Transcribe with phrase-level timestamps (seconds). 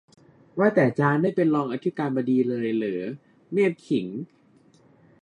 [0.57, 3.03] ว่าแต่จารย์ได้เป็นรองอธิการบดีเลยเหรอ
[3.51, 4.07] เมพขิง